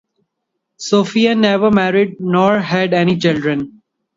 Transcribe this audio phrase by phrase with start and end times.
[0.79, 3.83] Sophia never married nor had any children.